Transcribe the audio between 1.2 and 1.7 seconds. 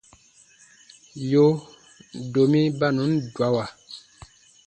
Yoo,